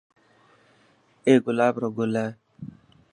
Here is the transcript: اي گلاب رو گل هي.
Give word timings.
اي 1.25 1.33
گلاب 1.45 1.73
رو 1.81 1.89
گل 1.97 2.13
هي. 2.21 2.29